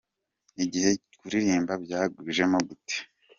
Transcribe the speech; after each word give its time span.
Igihe: 0.63 0.89
Kuririmba 1.17 1.73
byakujemo 1.83 2.57
gute?. 2.67 2.97